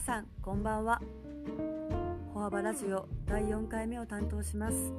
[0.00, 1.00] さんばんは。
[2.32, 4.92] 歩幅ラジオ第4回目を担当します。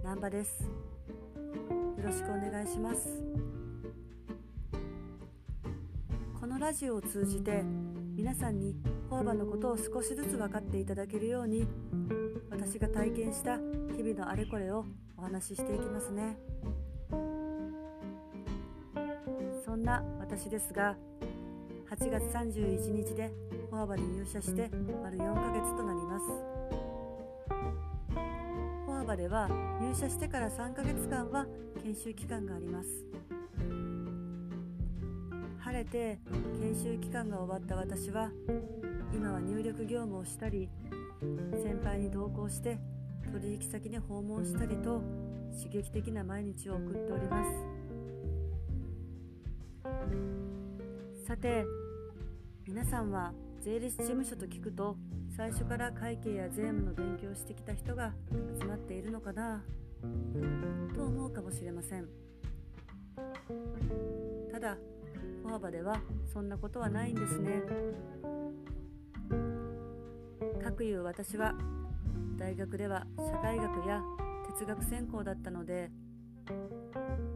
[0.00, 0.62] 南波です。
[0.62, 3.22] よろしくお願いします。
[6.40, 7.64] このラジオを通じて
[8.16, 8.76] 皆さんに
[9.10, 11.66] 歩幅のことを少しずつ分かっていただけるように
[12.50, 13.58] 私が体験した
[13.94, 14.86] 日々のあれこれを
[15.18, 16.38] お話ししていきますね。
[19.66, 20.96] そんな私ですが
[21.88, 23.30] 8月31日で
[23.70, 24.68] フォアバに入社して
[25.02, 26.24] 丸4ヶ月となります。
[28.84, 29.48] フォアバでは
[29.80, 31.46] 入社してから3ヶ月間は
[31.82, 32.88] 研修期間があります。
[35.60, 36.18] 晴れて
[36.60, 38.30] 研修期間が終わった私は
[39.14, 40.68] 今は入力業務をしたり
[41.52, 42.78] 先輩に同行して
[43.32, 45.02] 取引先に訪問したりと
[45.56, 47.75] 刺激的な毎日を送っております。
[51.26, 51.66] さて
[52.68, 54.96] 皆さんは税理士事務所と聞くと
[55.36, 58.12] 最初から会計や税務の勉強をしてきた人が
[58.60, 59.60] 集まっているのかな？
[60.94, 62.06] と思うかもしれません。
[64.52, 64.76] ただ
[65.42, 66.00] 歩幅では
[66.32, 67.60] そんなことはないんですね。
[70.62, 71.56] かくいう私は
[72.36, 74.00] 大学では社会学や
[74.60, 75.90] 哲学専攻だったので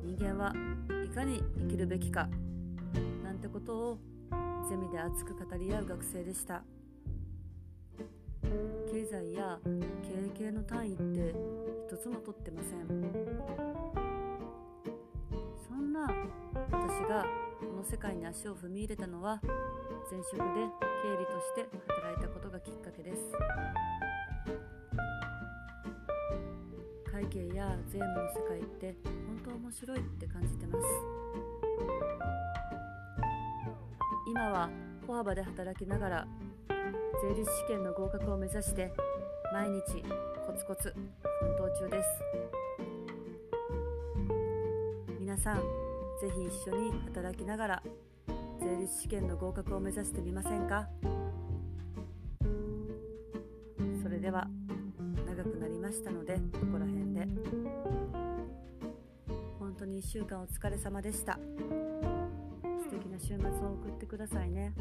[0.05, 0.55] 人間は
[1.05, 2.29] いかに生きるべきか
[3.41, 3.99] てことを
[4.69, 6.63] ゼミで熱く語り合う学生でした。
[8.91, 11.35] 経済や経営系の単位って
[11.89, 12.87] 一つも取ってません。
[15.67, 16.03] そんな
[16.71, 17.25] 私が
[17.61, 19.41] この世界に足を踏み入れたのは
[20.11, 23.33] 前職で経理として働いたことがきっかけです。
[27.11, 30.85] 会計や税務の世界って本当面白いって感じてます。
[34.41, 34.71] 今は
[35.07, 36.27] 歩幅で働きながら
[36.71, 38.91] 税理士試験の合格を目指して
[39.53, 40.03] 毎日
[40.47, 42.09] コツコツ奮闘中です。
[45.21, 45.63] 皆さんぜ
[46.35, 47.83] ひ一緒に働きながら
[48.63, 50.89] 税理士試験の合格を目指してみませんか？
[54.03, 54.49] それでは
[55.27, 56.41] 長くなりましたのでこ
[56.73, 57.29] こら辺で。
[59.59, 61.39] 本当に1週間お疲れ様でした。
[63.31, 64.73] 週末を送ってくださいね。